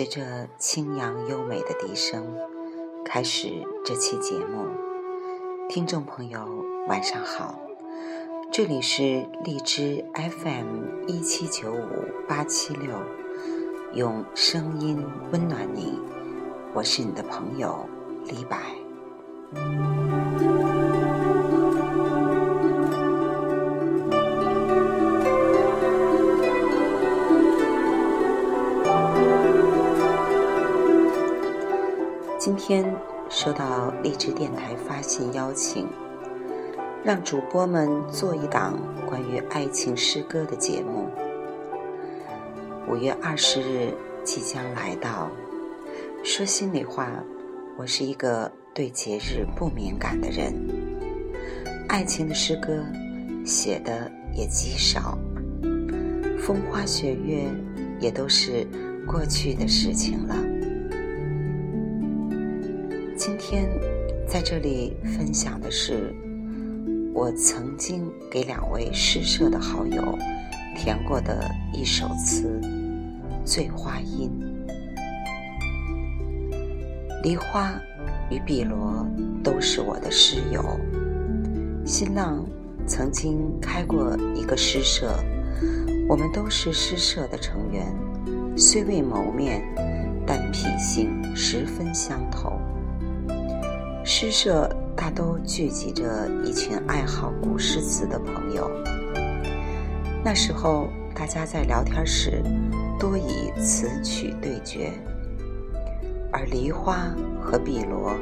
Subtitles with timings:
[0.00, 2.34] 随着清扬优美的笛声，
[3.04, 3.50] 开始
[3.84, 4.64] 这期节目。
[5.68, 6.40] 听众朋友，
[6.88, 7.60] 晚上好，
[8.50, 12.96] 这里是荔枝 FM 一七九五八七六，
[13.92, 15.98] 用声音温暖你，
[16.72, 17.84] 我是你的朋友
[18.24, 18.58] 李白。
[32.40, 32.82] 今天
[33.28, 35.86] 收到励志电台发信邀请，
[37.04, 41.06] 让主播们做一档关于爱情诗歌的节目。
[42.88, 43.92] 五月二十日
[44.24, 45.30] 即将来到，
[46.24, 47.10] 说心里话，
[47.76, 50.54] 我是一个对节日不敏感的人，
[51.90, 52.82] 爱情的诗歌
[53.44, 55.18] 写的也极少，
[56.38, 57.44] 风花雪月
[58.00, 58.66] 也都是
[59.06, 60.34] 过去的事情了。
[63.22, 63.68] 今天
[64.26, 66.14] 在这里分享的是
[67.12, 70.18] 我曾经给两位诗社的好友
[70.74, 72.58] 填过的一首词
[73.44, 74.30] 《醉花阴》。
[77.22, 77.78] 梨花
[78.30, 79.06] 与碧螺
[79.44, 80.64] 都是我的诗友，
[81.84, 82.42] 新浪
[82.86, 85.14] 曾经开过一个诗社，
[86.08, 87.94] 我们都是诗社的成员，
[88.56, 89.62] 虽未谋面，
[90.26, 92.58] 但脾性十分相投。
[94.12, 98.68] 诗社大都聚集着一群爱好古诗词的朋友。
[100.24, 102.42] 那时候，大家在聊天时
[102.98, 104.90] 多以词曲对决，
[106.32, 108.16] 而梨花和碧螺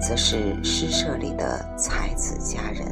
[0.00, 2.86] 则是诗社里的才子佳人。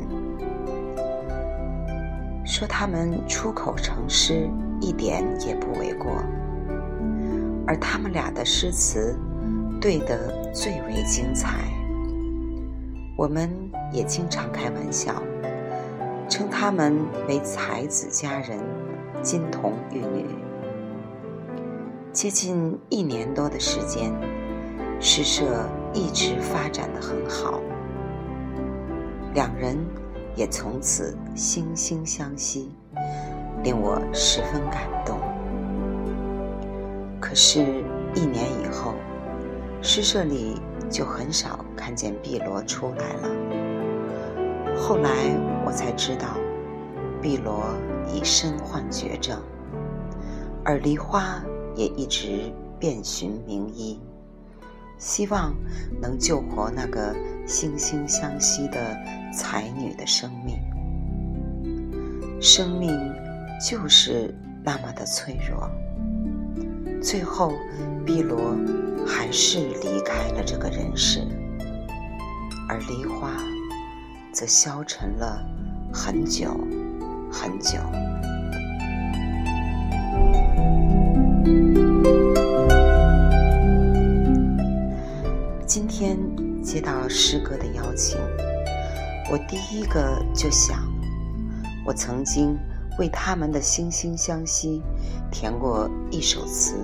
[2.44, 4.50] 说他们出口成诗
[4.80, 6.10] 一点也不为过，
[7.68, 9.16] 而他们俩的诗词。
[9.80, 11.70] 对得最为精彩，
[13.16, 13.48] 我们
[13.92, 15.22] 也经常开玩笑，
[16.28, 16.98] 称他们
[17.28, 18.58] 为才子佳人、
[19.22, 20.26] 金童玉女。
[22.12, 24.12] 接近一年多的时间，
[25.00, 25.44] 诗社
[25.92, 27.60] 一直发展的很好，
[29.32, 29.78] 两人
[30.34, 32.74] 也从此惺惺相惜，
[33.62, 35.20] 令我十分感动。
[37.20, 37.60] 可是，
[38.12, 38.94] 一年以后。
[39.86, 40.54] 诗社里
[40.90, 43.28] 就很少看见碧螺出来了。
[44.74, 45.10] 后来
[45.66, 46.38] 我才知道，
[47.20, 47.66] 碧螺
[48.10, 49.38] 已身患绝症，
[50.64, 51.44] 而梨花
[51.76, 54.00] 也一直遍寻名医，
[54.96, 55.54] 希望
[56.00, 57.14] 能救活那个
[57.46, 58.96] 惺惺相惜的
[59.34, 60.58] 才女的生命。
[62.40, 62.90] 生命
[63.60, 64.34] 就是
[64.64, 65.70] 那么的脆弱。
[67.04, 67.52] 最后，
[68.06, 68.56] 碧螺。
[69.06, 71.20] 还是离开了这个人世，
[72.66, 73.30] 而梨花
[74.32, 75.38] 则消沉了
[75.92, 76.58] 很久
[77.30, 77.78] 很久。
[85.66, 86.18] 今天
[86.62, 88.18] 接到师哥的邀请，
[89.30, 90.78] 我第一个就想，
[91.84, 92.58] 我曾经
[92.98, 94.82] 为他们的惺惺相惜
[95.30, 96.76] 填过一首词。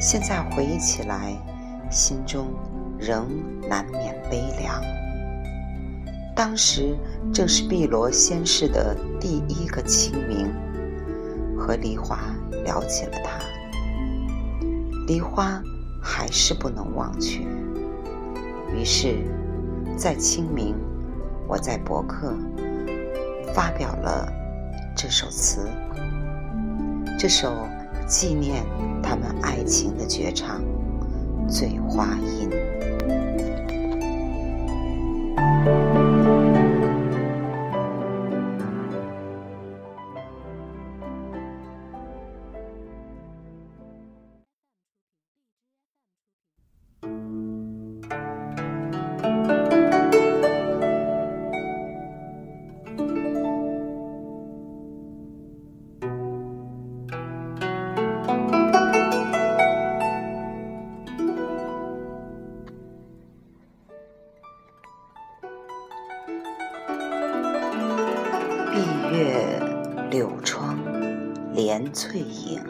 [0.00, 1.36] 现在回忆起来，
[1.90, 2.48] 心中
[2.98, 3.26] 仍
[3.68, 4.82] 难免悲凉。
[6.34, 6.96] 当时
[7.34, 10.50] 正是碧螺仙逝的第一个清明，
[11.58, 12.18] 和梨花
[12.64, 13.38] 聊起了他。
[15.06, 15.62] 梨花
[16.00, 17.40] 还是不能忘却，
[18.74, 19.18] 于是，
[19.98, 20.74] 在清明，
[21.46, 22.32] 我在博客
[23.52, 24.32] 发表了
[25.00, 25.66] 这首词。
[27.18, 27.70] 这首。
[28.10, 28.66] 纪念
[29.00, 30.60] 他们爱情的绝唱
[31.48, 32.50] 《醉花阴》。
[68.72, 68.76] 碧
[69.12, 69.60] 月
[70.12, 70.78] 柳窗
[71.52, 72.62] 帘翠影，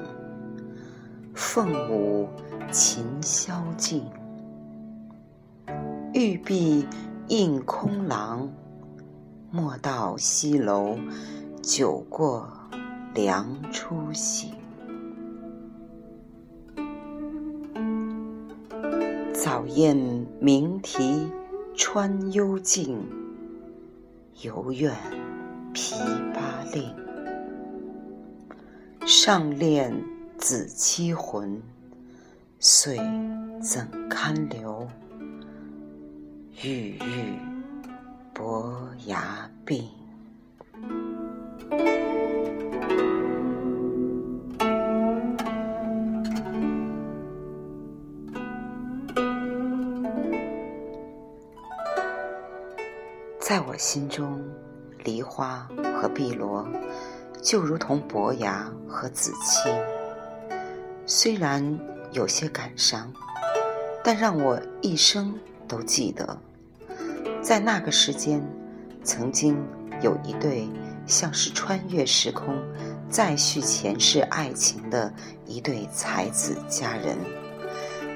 [1.35, 2.27] 凤舞
[2.73, 4.07] 琴箫静。
[6.15, 6.87] 玉璧
[7.29, 8.51] 映空廊，
[9.51, 10.97] 莫道西楼
[11.61, 12.49] 酒过
[13.13, 14.55] 凉初醒。
[19.35, 21.31] 早雁鸣啼
[21.75, 23.07] 穿幽径，
[24.41, 24.95] 犹怨
[25.75, 25.95] 琵
[26.33, 26.95] 琶令。
[29.07, 29.93] 上恋
[30.39, 31.61] 子期魂，
[32.59, 32.99] 遂
[33.61, 34.87] 怎堪留？
[36.63, 37.35] 郁郁
[38.35, 39.89] 伯牙病。
[53.41, 54.41] 在我心中，
[55.05, 56.67] 梨花和碧螺
[57.43, 59.71] 就如同伯牙和子期。
[61.07, 61.79] 虽然
[62.13, 63.13] 有些感伤，
[64.05, 65.35] 但让我一生
[65.67, 66.39] 都记得，
[67.43, 68.43] 在那个时间，
[69.03, 69.57] 曾经
[70.03, 70.69] 有一对
[71.07, 72.57] 像是穿越时空、
[73.09, 75.13] 再续前世爱情的
[75.47, 77.17] 一对才子佳人，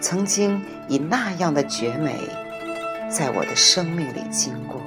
[0.00, 2.16] 曾经以那样的绝美，
[3.10, 4.80] 在我的生命里经过。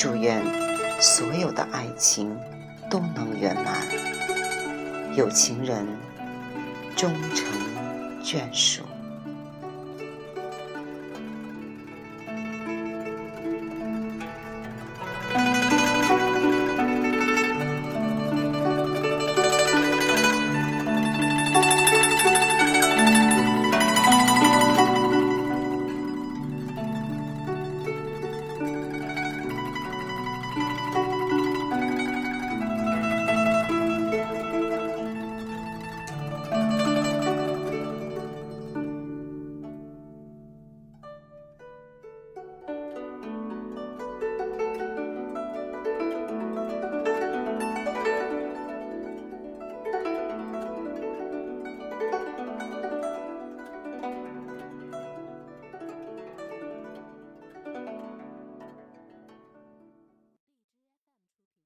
[0.00, 0.42] 祝愿
[0.98, 2.34] 所有的爱情
[2.88, 3.86] 都能圆满，
[5.14, 5.86] 有情人
[6.96, 7.46] 终成
[8.24, 8.82] 眷属。